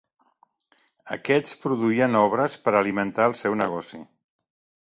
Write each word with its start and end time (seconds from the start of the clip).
Aquests 1.15 1.53
produïen 1.65 2.19
obres 2.21 2.57
per 2.65 2.73
alimentar 2.81 3.29
el 3.33 3.39
seu 3.43 3.59
negoci. 3.63 4.05